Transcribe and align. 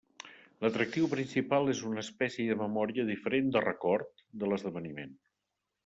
L'atractiu 0.65 1.09
principal 1.11 1.69
és 1.75 1.83
una 1.91 2.01
espècie 2.05 2.47
de 2.49 2.57
memòria 2.65 3.07
diferent 3.13 3.55
de 3.57 3.65
record 3.71 4.27
de 4.43 4.51
l'esdeveniment. 4.53 5.19